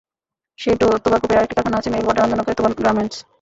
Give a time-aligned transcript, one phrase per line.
[0.59, 3.17] সেই তোবা গ্রুপের আরেকটি কারখানা আছে মেরুল বাড্ডার আনন্দনগরে, তোবা গার্মেন্টস।